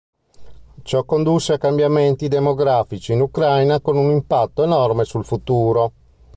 Ciò 0.81 1.03
condusse 1.05 1.53
a 1.53 1.57
cambiamenti 1.59 2.27
demografici 2.27 3.11
in 3.13 3.21
Ucraina 3.21 3.79
con 3.81 3.97
un 3.97 4.09
impatto 4.09 4.63
enorme 4.63 5.03
sul 5.03 5.23
futuro. 5.23 5.91